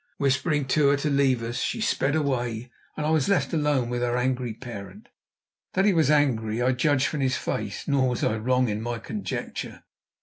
[0.17, 4.01] Whispering to her to leave us, she sped away, and I was left alone with
[4.01, 5.09] her angry parent.
[5.73, 8.97] That he was angry I judged from his face; nor was I wrong in my
[8.97, 9.83] conjecture.